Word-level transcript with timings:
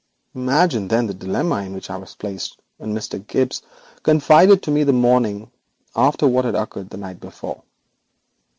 Imagine 0.33 0.87
then 0.87 1.05
the 1.05 1.13
dilemma 1.13 1.57
in 1.57 1.75
which 1.75 1.91
I 1.91 1.97
was 1.97 2.15
placed 2.15 2.57
when 2.77 2.95
Gibbes 2.95 3.61
confided 4.01 4.63
to 4.63 4.71
me 4.71 4.83
the 4.83 4.91
morning 4.93 5.51
after 5.95 6.25
what 6.27 6.43
had 6.45 6.55
occurred 6.55 6.89
the 6.89 6.97
night 6.97 7.19
before. 7.19 7.61